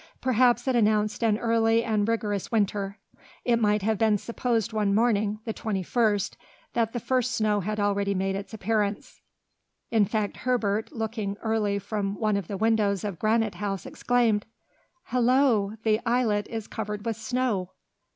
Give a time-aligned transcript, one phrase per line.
[0.19, 2.97] Perhaps it announced an early and rigorous winter.
[3.45, 6.37] It might have been supposed one morning the 21st
[6.73, 9.21] that the first snow had already made its appearance.
[9.91, 14.47] In fact Herbert, looking early from one of the windows of Granite House, exclaimed,
[15.03, 15.75] "Hallo!
[15.83, 17.69] the islet is covered with snow!"